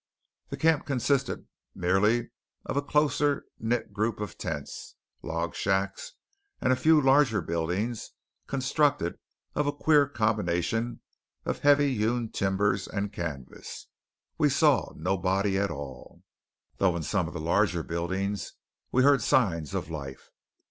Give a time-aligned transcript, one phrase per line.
[0.49, 1.45] The camp consisted
[1.75, 2.31] merely
[2.65, 6.13] of a closer knit group of tents, log shacks,
[6.59, 8.09] and a few larger buildings
[8.47, 9.19] constructed
[9.53, 11.01] of a queer combination
[11.45, 13.85] of heavy hewn timbers and canvas.
[14.39, 16.23] We saw nobody at all,
[16.77, 18.53] though in some of the larger buildings
[18.91, 20.31] we heard signs of life.